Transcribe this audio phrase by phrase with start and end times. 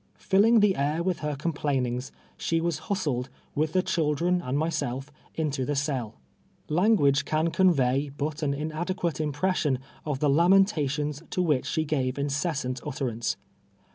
[0.17, 5.11] Filling the air with hercom ])lainings, she was hustled, with the chihiren and mj se't',
[5.35, 6.15] into the cell.
[6.69, 11.85] Language can couN ey but an inad C'iuate impression of the lamentations to which she
[11.85, 13.37] ga\"e incessant utterance.